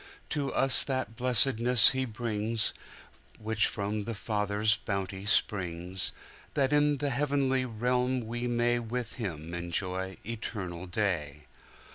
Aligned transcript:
To 0.29 0.51
us 0.51 0.83
that 0.85 1.15
blessedness 1.15 1.91
He 1.91 2.05
brings, 2.05 2.73
Which 3.37 3.67
from 3.67 4.05
the 4.05 4.15
Father's 4.15 4.77
bounty 4.77 5.27
springs:That 5.27 6.73
in 6.73 6.97
the 6.97 7.11
heavenly 7.11 7.65
realm 7.65 8.21
we 8.21 8.47
mayWith 8.47 9.13
Him 9.17 9.53
enjoy 9.53 10.17
eternal 10.25 10.87
day. 10.87 11.43